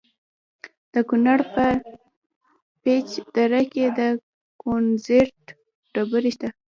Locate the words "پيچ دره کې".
2.81-3.85